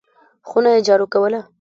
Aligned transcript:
خونه 0.47 0.69
یې 0.75 0.79
جارو 0.87 1.05
کوله! 1.13 1.39